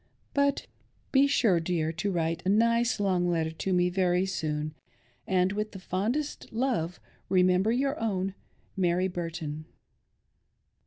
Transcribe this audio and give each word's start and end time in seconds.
Be 1.11 1.27
sure, 1.27 1.59
dear, 1.59 1.91
to 1.91 2.09
write 2.11 2.41
a 2.43 2.49
nice 2.49 2.99
long 2.99 3.29
letter 3.29 3.51
to 3.51 3.71
me 3.71 3.91
very 3.91 4.25
soon; 4.25 4.73
and 5.27 5.51
with 5.51 5.79
fondest 5.79 6.51
love 6.51 6.99
remember 7.29 7.71
your 7.71 7.99
own 7.99 8.33
Mary 8.75 9.07
Burton." 9.07 9.65